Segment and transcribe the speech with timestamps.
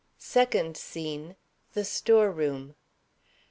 [0.17, 1.35] SECOND SCENE.
[1.73, 2.73] The Store Room.